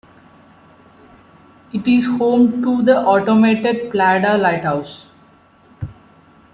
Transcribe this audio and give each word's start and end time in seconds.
It 1.71 1.87
is 1.87 2.07
home 2.17 2.63
to 2.63 2.81
the 2.81 2.97
automated 3.03 3.93
Pladda 3.93 4.35
Lighthouse. 4.41 5.05